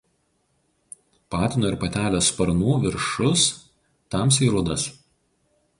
[1.35, 3.45] Patino ir patelės sparnų viršus
[4.17, 4.93] tamsiai rudas.